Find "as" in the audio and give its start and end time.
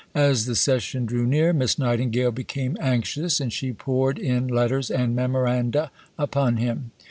0.15-0.47